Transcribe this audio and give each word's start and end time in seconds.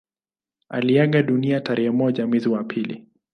Aliaga 0.69 1.23
dunia 1.23 1.59
tarehe 1.61 1.89
moja 1.91 2.27
mwezi 2.27 2.49
wa 2.49 2.63
pili 2.63 3.05